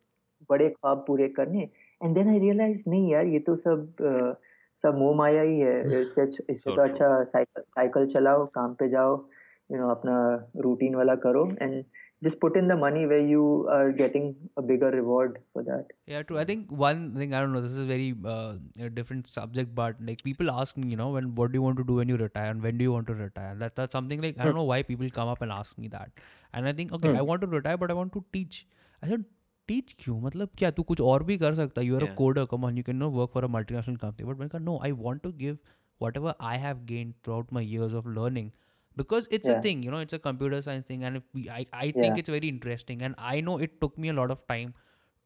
[0.51, 1.69] बड़े ख्वाब पूरे करने।
[2.05, 3.95] एंड देन आई रियलाइज़ नहीं यार ये तो सब
[4.83, 9.17] सब मोह माया ही है। इससे इससे तो अच्छा साइकिल साइकिल चलाओ काम पे जाओ
[9.73, 10.17] यू नो अपना
[10.57, 11.85] रूटीन वाला करो। And
[12.26, 16.22] just put in the money where you are getting a bigger reward for that Yeah,
[16.30, 16.38] true.
[16.40, 17.62] I think one thing I don't know.
[17.66, 21.30] This is very uh, a different subject, but like people ask me, you know, when
[21.36, 23.16] what do you want to do when you retire, and when do you want to
[23.20, 23.54] retire?
[23.62, 26.26] That that's something like I don't know why people come up and ask me that.
[26.54, 28.60] And I think okay, I want to retire, but I want to teach.
[29.02, 29.24] I said,
[29.72, 30.20] teach क्यों?
[30.26, 31.86] मतलब क्या तू कुछ और भी कर सकता?
[31.90, 32.18] You are a Yeah.
[32.24, 32.46] coder.
[32.56, 34.30] Come on, you can no work for a multinational company.
[34.32, 35.58] But मैंने कहा no, I want to give
[36.06, 38.52] whatever I have gained throughout my years of learning.
[39.01, 39.59] because it's yeah.
[39.59, 42.21] a thing you know it's a computer science thing and we, i, I think yeah.
[42.25, 44.75] it's very interesting and i know it took me a lot of time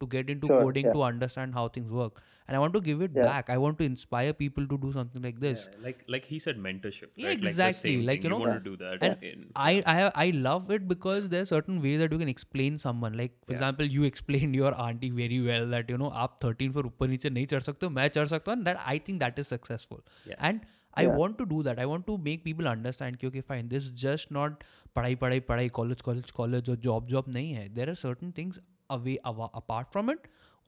[0.02, 0.92] to get into sure, coding yeah.
[0.92, 2.20] to understand how things work.
[2.48, 3.50] And i want to give it back.
[3.54, 5.68] I want to inspire people to do something like this.
[5.84, 7.46] Like like he said mentorship right?
[7.50, 10.26] exactly like, like you know you want to do that and in, i i i
[10.48, 13.16] love it because there are certain ways that you can explain someone.
[13.22, 16.86] Like for example you explained your auntie very well that you know up 13 for
[16.92, 20.06] upper niche nahi chad sakte main chad sakta that i think that is successful.
[20.50, 21.17] And I Yeah.
[21.21, 21.79] want to do that.
[21.79, 24.63] I want to make people understand कि okay fine this is just not
[24.95, 27.67] पढ़ाई पढ़ाई पढ़ाई college college college और job job नहीं है.
[27.75, 28.59] There are certain things
[28.97, 30.27] away ava- apart from it.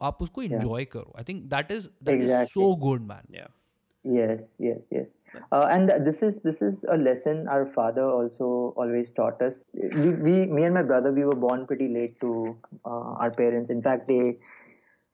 [0.10, 1.14] आप उसको enjoy करो.
[1.20, 2.52] I think that is that is Exactly.
[2.58, 3.26] so good man.
[3.40, 3.56] yeah
[4.04, 5.18] Yes, yes, yes.
[5.52, 9.64] Uh, and th- this is this is a lesson our father also always taught us.
[9.74, 13.70] We, we me and my brother, we were born pretty late to uh, our parents.
[13.70, 14.38] In fact, they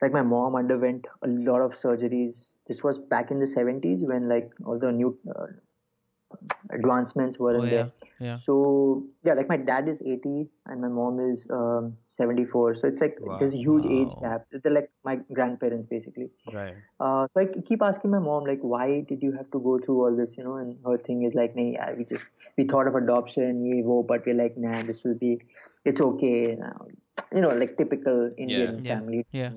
[0.02, 2.56] like my mom underwent a lot of surgeries.
[2.66, 5.46] This was back in the 70s when like all the new uh,
[6.70, 7.92] advancements were Oh in yeah, there.
[8.20, 8.38] yeah.
[8.38, 12.74] So yeah, like my dad is 80 and my mom is um, 74.
[12.76, 14.30] So it's like there's a huge age Wow.
[14.30, 14.46] gap.
[14.52, 16.30] It's like my grandparents basically.
[16.52, 16.74] Right.
[16.98, 20.04] Uh, so I keep asking my mom like, why did you have to go through
[20.04, 20.56] all this, you know?
[20.56, 24.02] And her thing is like, nah, yeah, we just we thought of adoption, ye wo,
[24.02, 25.40] but we're like, nah, this will be,
[25.84, 26.56] it's okay.
[26.58, 26.86] Now.
[27.34, 28.94] You know, like typical Indian Yeah.
[28.96, 29.26] family.
[29.32, 29.50] Yeah.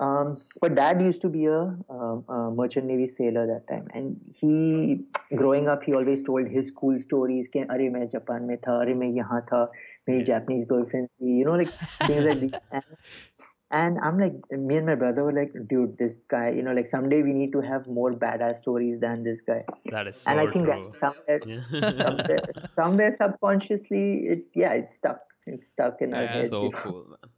[0.00, 4.16] Um, but dad used to be a, um, a merchant navy sailor that time, and
[4.34, 5.04] he,
[5.36, 7.48] growing up, he always told his school stories.
[7.48, 9.70] कि अरे मैं Japan में था, अरे मैं यहाँ था,
[10.08, 11.68] मेरी Japanese girlfriend थी, you know, like
[12.06, 12.62] things like this.
[12.72, 12.96] And,
[13.70, 16.88] and I'm like, me and my brother were like, dude, this guy, you know, like
[16.88, 19.64] someday we need to have more badass stories than this guy.
[19.90, 20.94] That is so and I think true.
[21.00, 22.00] that somewhere, Yeah.
[22.06, 22.40] somewhere,
[22.74, 24.04] somewhere subconsciously,
[24.36, 25.20] it yeah, it's stuck.
[25.46, 26.32] It's stuck in our Yeah.
[26.32, 26.48] heads.
[26.48, 26.78] so you know.
[26.78, 27.30] cool, man.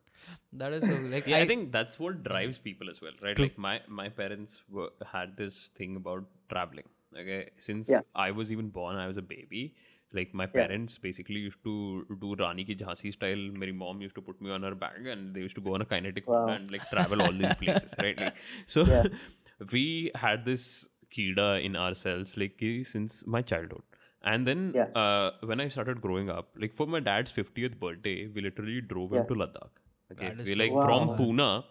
[0.53, 3.35] that is so like yeah, I, I, think that's what drives people as well, right?
[3.35, 3.45] True.
[3.45, 6.85] Like my my parents were, had this thing about traveling.
[7.15, 8.01] Okay, since Yeah.
[8.15, 9.75] I was even born, I was a baby.
[10.13, 10.67] Like my Yeah.
[10.67, 13.43] parents basically used to do Rani ki Jhansi style.
[13.63, 15.81] My mom used to put me on her back, and they used to go on
[15.81, 16.47] a kinetic Wow.
[16.47, 18.17] and like travel all these places, right?
[18.17, 19.03] Like, so Yeah.
[19.71, 23.83] we had this kida in ourselves like since my childhood.
[24.23, 24.87] And then Yeah.
[25.01, 29.13] uh, when I started growing up, like for my dad's 50th birthday, we literally drove
[29.13, 29.21] Yeah.
[29.21, 29.83] him to Ladakh.
[30.11, 30.81] Okay, we like Wow.
[30.81, 31.09] from.
[31.17, 31.63] Pune,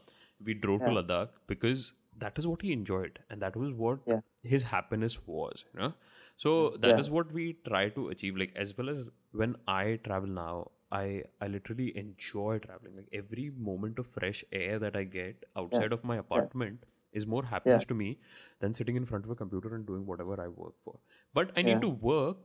[0.44, 4.20] we drove to Ladakh because that is what he enjoyed, and that was what Yeah.
[4.42, 5.64] his happiness was.
[5.74, 5.94] You know,
[6.36, 7.12] so that is Yeah.
[7.18, 8.36] what we try to achieve.
[8.36, 12.96] Like as well as when I travel now, I I literally enjoy traveling.
[12.96, 17.44] Like every moment of fresh air that I get outside of my apartment is more
[17.44, 18.18] happiness to me
[18.60, 20.98] than sitting in front of a computer and doing whatever I work for.
[21.32, 21.80] But I need Yeah.
[21.80, 22.36] to work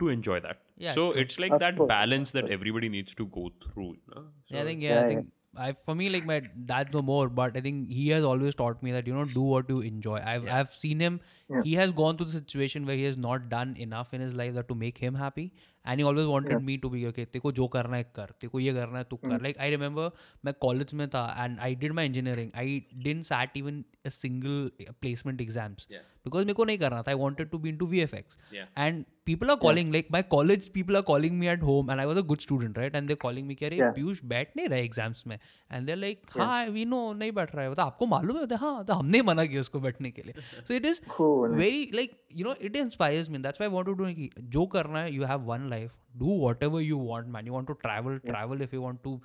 [0.00, 0.62] to enjoy that.
[0.76, 3.90] Yeah, so it's like that course, balance that everybody needs to go through.
[3.90, 4.24] You know?
[4.48, 7.28] Yeah, I think yeah, Yeah, I think I for me like my dad no more,
[7.28, 10.18] but I think he has always taught me that you know do what you enjoy.
[10.34, 10.58] I've Yeah.
[10.58, 11.20] I've seen him.
[11.48, 11.62] Yeah.
[11.64, 14.54] He has gone through the situation where he has not done enough in his life
[14.54, 15.52] that to make him happy,
[15.85, 16.63] and he always wanted Yeah.
[16.67, 17.25] me to be okay.
[17.33, 19.41] तेको जो करना है कर, तेको ये करना है तू कर.
[19.47, 20.09] Like I remember
[20.45, 22.51] मैं college में था and I did my engineering.
[22.63, 22.67] I
[23.07, 24.69] didn't sat even a single
[25.01, 26.07] placement exams Yeah.
[26.27, 27.11] because मेरे को नहीं करना था.
[27.11, 28.39] I wanted to be into VFX.
[28.59, 28.71] Yeah.
[28.85, 32.05] And people are calling like my college people are calling me at home and I
[32.09, 33.93] was a good student right and they're calling me कि अरे Yeah.
[33.95, 37.63] Piyush बैठ नहीं रहे exams में and they like हाँ we know नहीं बैठ रहा
[37.65, 40.41] है तो आपको मालूम है हाँ तो हमने ही मना किया उसको बैठने के लिए
[40.67, 41.55] so it is Cool.
[41.61, 44.65] Very like you know it inspires me that's why I want to do कि जो
[44.77, 48.18] करना है you have one life do whatever you want man you want to travel
[48.22, 48.32] yeah.
[48.32, 49.20] travel if you want to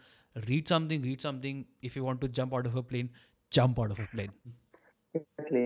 [0.50, 3.10] read something read something if you want to jump out of a plane
[3.60, 4.32] jump out of a plane
[5.14, 5.66] exactly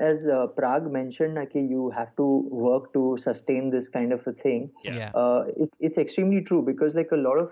[0.00, 4.32] as uh, Prag mentioned, Aki, you have to work to sustain this kind of a
[4.32, 4.70] thing.
[4.82, 5.10] Yeah.
[5.14, 7.50] Uh, it's it's extremely true because like a lot of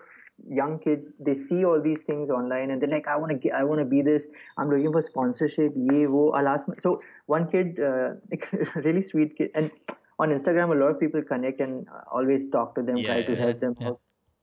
[0.49, 3.64] young kids, they see all these things online and they're like, I want to I
[3.64, 4.27] want to be this.
[4.57, 5.75] I'm looking for sponsorship.
[5.77, 6.31] Ye wo.
[6.31, 6.66] I'll ask.
[6.68, 6.75] My...
[6.79, 8.14] So one kid, uh,
[8.77, 9.71] really sweet kid, and
[10.18, 13.33] on Instagram, a lot of people connect and always talk to them, yeah, try to
[13.33, 13.90] yeah, help them yeah.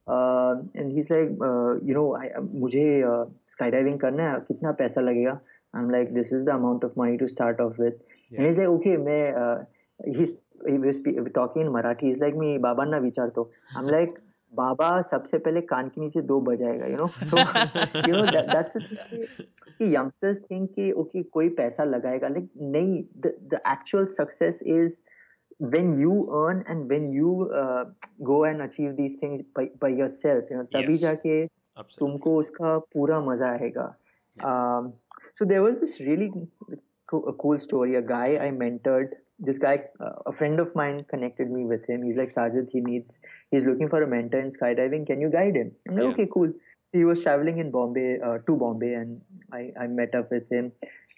[0.06, 5.00] Uh, and he's like, uh, you know, I, मुझे uh, skydiving करना है कितना पैसा
[5.00, 5.38] लगेगा
[5.74, 7.94] I'm like, this is the amount of money to start off with.
[8.30, 8.38] Yeah.
[8.38, 9.66] And he's like, okay, मैं
[10.18, 10.36] he's
[10.68, 11.00] he was
[11.34, 12.02] talking in Marathi.
[12.02, 13.50] He's like me, Baba ना विचार तो.
[13.76, 14.22] I'm like
[14.54, 17.06] बाबा सबसे पहले कान के नीचे दो बजाएगा you know
[18.08, 18.70] you know that's
[19.78, 24.98] कि यंगस्टर्स थिंक कि ओके कोई पैसा लगाएगा लाइक नहीं the actual success is
[25.59, 27.85] when you earn and when you uh,
[28.23, 31.01] go and achieve these things by, by yourself, you know, तभी Yes.
[31.01, 31.35] जाके
[31.77, 31.99] Absolutely.
[31.99, 33.93] तुमको उसका पूरा मजा आएगा.
[34.51, 34.93] Um,
[35.35, 36.31] so there was this really
[37.07, 37.95] co- a cool story.
[37.95, 39.09] A guy I mentored,
[39.39, 42.03] this guy, uh, a friend of mine connected me with him.
[42.03, 43.19] He's like, Sajid, he needs,
[43.51, 45.05] he's looking for a mentor in skydiving.
[45.07, 45.71] Can you guide him?
[45.87, 46.11] I'm like, Yeah.
[46.11, 46.51] okay, cool.
[46.93, 49.21] He was traveling in Bombay, uh, to Bombay, and
[49.53, 50.71] I, I met up with him.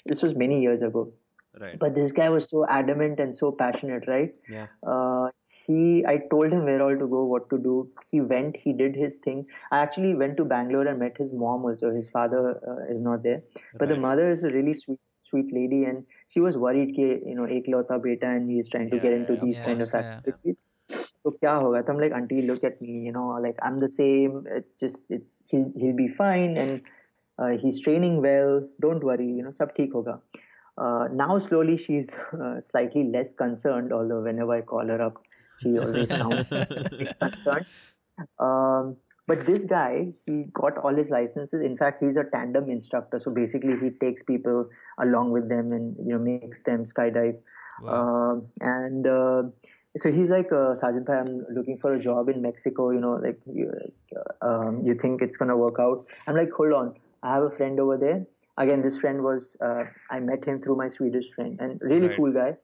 [0.06, 1.12] This was many years ago.
[1.61, 5.29] right but this guy was so adamant and so passionate right yeah uh,
[5.67, 7.75] he i told him where all to go what to do
[8.11, 11.65] he went he did his thing i actually went to bangalore and met his mom
[11.65, 13.43] also his father uh, is not there
[13.75, 13.95] but right.
[13.95, 18.03] the mother is a really sweet sweet lady and she was worried you know eklauta
[18.03, 20.57] beta and he's trying to get into yeah, these yeah, kind of activities
[21.23, 21.85] so kya hoga?
[21.85, 24.45] So I'm like, auntie, look at me, you know, like I'm the same.
[24.51, 26.83] It's just, it's he'll, he'll be fine and
[27.39, 28.67] uh, he's training well.
[28.81, 30.21] Don't worry, you know, sab theek hoga
[30.79, 32.09] uh, now slowly she's
[32.43, 35.23] uh, slightly less concerned although whenever I call her up
[35.61, 36.49] she always sounds
[37.21, 37.67] concerned.
[38.39, 41.61] Um, but this guy he got all his licenses.
[41.61, 43.19] In fact he's a tandem instructor.
[43.19, 44.69] So basically he takes people
[45.01, 47.37] along with them and you know makes them skydive.
[47.87, 49.43] Um, and uh,
[49.97, 52.91] so he's like uh, Sajid bhai i'm looking for a job in mexico.
[52.91, 53.71] You know like you,
[54.17, 56.07] uh, um, you think it's gonna work out?
[56.27, 56.95] I'm like hold on.
[57.23, 58.27] I have a friend over there
[58.59, 62.17] again, this friend was uh, I met him through my Swedish friend, and really Right.
[62.17, 62.57] cool guy.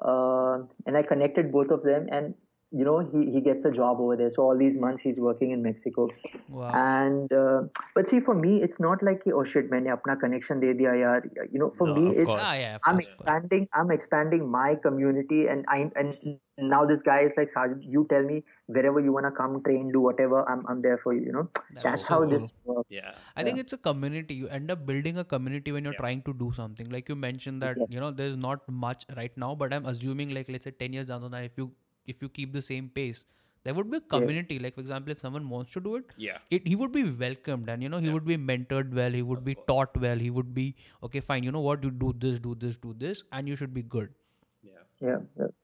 [0.00, 2.34] Uh, and I connected both of them, and
[2.70, 4.30] you know he, he gets a job over there.
[4.30, 6.08] So all these months he's working in mexico.
[6.48, 6.72] Wow.
[6.74, 7.62] and uh,
[7.94, 11.22] but see for me it's not like oh shit man apna connection de diya yaar.
[11.52, 13.06] You know for no, me it's ah, yeah, i'm course.
[13.06, 17.50] expanding i'm expanding my community and i and now this guy is like
[17.80, 21.14] you tell me wherever you want to come train do whatever i'm i'm there for
[21.14, 21.48] you you know?
[21.70, 22.30] That's, that's how cool.
[22.30, 22.88] this works.
[22.90, 23.12] Yeah.
[23.36, 24.34] I think it's a community.
[24.34, 25.98] You end up building a community when you're yeah.
[25.98, 26.88] trying to do something.
[26.88, 30.48] Like you mentioned that you know there's not much right now but i'm assuming like
[30.48, 31.70] let's say 10 years down the line if you
[32.08, 33.24] if you keep the same pace,
[33.64, 34.58] there would be a community.
[34.58, 36.38] Like for example, if someone wants to do it, Yeah.
[36.50, 39.10] it he would be welcomed and you know he would be mentored well.
[39.20, 40.16] He would be taught well.
[40.26, 40.66] He would be
[41.08, 41.48] okay, fine.
[41.50, 41.84] You know what?
[41.88, 44.14] You do this, do this, do this, and you should be good.
[44.62, 44.84] Yeah.
[45.08, 45.18] Yeah.
[45.38, 45.54] yeah.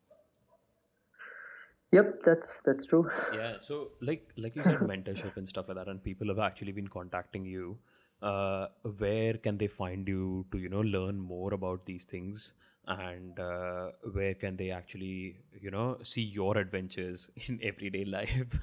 [1.92, 3.08] Yep, that's that's true.
[3.32, 6.72] yeah so like like you said mentorship and stuff like that and people have actually
[6.72, 7.78] been contacting you
[8.22, 8.66] uh,
[8.98, 12.52] where can they find you to you know learn more about these things
[12.86, 18.58] and uh, where can they actually you know see your adventures in everyday life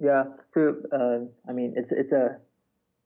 [0.00, 0.24] Yeah.
[0.48, 2.38] So uh, I mean, it's it's a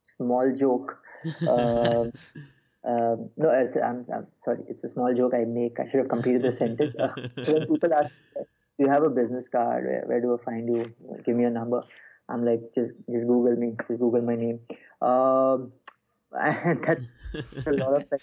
[0.03, 0.99] small joke.
[1.47, 2.13] Um,
[2.85, 4.61] um, no, it's, I'm, I'm sorry.
[4.69, 5.79] It's a small joke I make.
[5.81, 6.95] I should have completed the sentence.
[6.99, 7.13] Uh,
[7.45, 8.45] when people ask, "Do
[8.79, 9.85] you have a business card?
[9.85, 10.85] Where, where do I find you?
[11.25, 11.83] Give me a number."
[12.31, 13.75] I'm like, just just Google me.
[13.87, 14.61] Just Google my name.
[15.01, 15.71] Um,
[16.33, 17.01] and that's
[17.67, 18.21] a lot of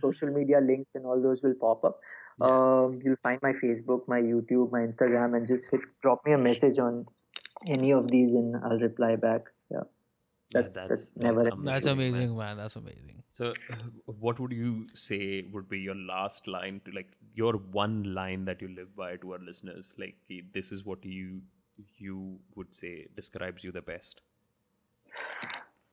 [0.00, 2.00] social media links and all those will pop up.
[2.40, 6.38] Um, you'll find my Facebook, my YouTube, my Instagram, and just hit, drop me a
[6.38, 7.06] message on
[7.66, 9.42] any of these, and I'll reply back.
[9.70, 9.80] Yeah,
[10.50, 11.48] that's that's- that's, that's never.
[11.48, 11.64] amazing.
[11.64, 11.94] That's man.
[11.98, 12.56] amazing, man.
[12.56, 13.22] That's amazing.
[13.32, 13.76] so uh,
[14.20, 18.60] what would you say would be your last line to like your one line that
[18.60, 20.16] you live by to our listeners like
[20.56, 21.40] this is what you
[21.98, 24.20] you would say describes you the best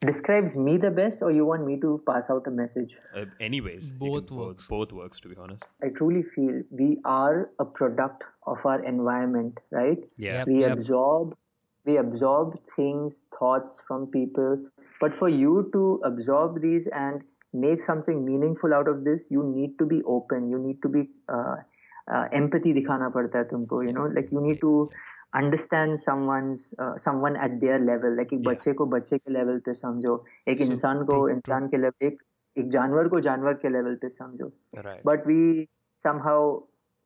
[0.02, 2.98] Describes me the best, or you want me to pass out a message?
[3.14, 4.68] uh, anyways Both works.
[4.68, 9.60] both works to be honest I truly feel we are a product of our environment,
[9.72, 9.98] right?
[10.16, 10.48] yeah Yep.
[10.48, 11.36] we absorb
[11.86, 14.58] we absorb things thoughts from people
[15.02, 17.22] but for you to absorb these and
[17.54, 21.04] make something meaningful out of this you need to be open you need to be
[21.28, 21.56] uh,
[22.14, 24.74] uh, empathy dikhana padta hai tumko you know like you need to
[25.34, 29.74] understand someone's uh, someone at their level like एक बच्चे को बच्चे के level पे
[29.74, 32.24] समझो एक इंसान को इंसान के लेवल एक
[32.58, 34.52] एक जानवर को जानवर के लेवल पे समझो
[34.88, 35.68] right but we
[36.06, 36.40] somehow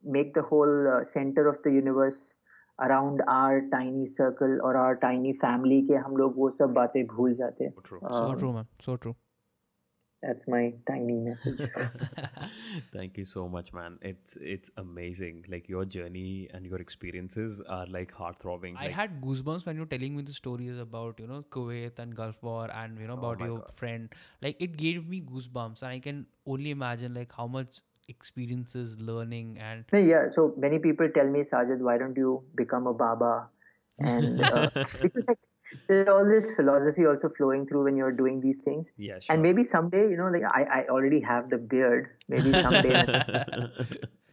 [0.03, 2.21] make the whole uh, center of the universe
[2.79, 7.33] around our tiny circle or our tiny family के हम लोग वो सब बातें भूल
[7.33, 8.67] जाते हैं true So Um, true, man.
[8.79, 9.15] So true.
[10.25, 11.59] That's my tiny message
[12.93, 13.97] Thank you so much, man.
[14.01, 15.45] It's it's amazing.
[15.49, 18.77] Like your journey and your experiences are like heart throbbing.
[18.77, 22.15] I had goosebumps when you were telling me the stories about you know Kuwait and
[22.15, 24.09] Gulf War and you know about my your friend.
[24.41, 29.57] Like it gave me goosebumps, and I can only imagine like how much experiences, learning,
[29.59, 33.47] and yeah so many people tell me Sajid why don't you become a Baba
[33.99, 34.69] and uh,
[35.01, 35.39] because like
[35.87, 39.33] there's all this philosophy also flowing through when you're doing these things yeah, sure.
[39.33, 43.05] and maybe someday you know like I, I already have the beard maybe someday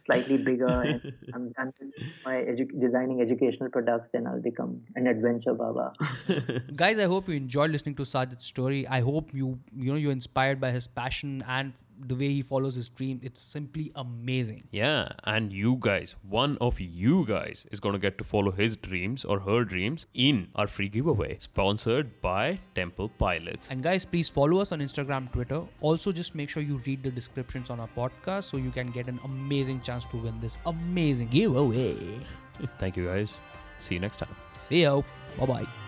[0.05, 1.01] slightly bigger and
[1.33, 1.93] I'm done with
[2.25, 5.93] my edu- designing educational products then I'll become an adventure baba
[6.75, 8.87] guys, I hope you enjoyed listening to Sajid's story.
[8.87, 11.73] I hope you you know you're inspired by his passion and
[12.07, 13.19] the way he follows his dream.
[13.23, 14.67] It's simply amazing.
[14.71, 18.75] Yeah, and you guys, one of you guys is going to get to follow his
[18.75, 23.69] dreams or her dreams in our free giveaway sponsored by Temple Pilots.
[23.69, 25.61] And guys, please follow us on Instagram, Twitter.
[25.81, 29.07] Also, just make sure you read the descriptions on our podcast so you can get
[29.07, 31.95] an amazing chance to win this amazing giveaway.
[32.79, 33.39] Thank you guys.
[33.79, 34.35] See you next time.
[34.59, 35.03] See you.
[35.37, 35.80] Bye bye.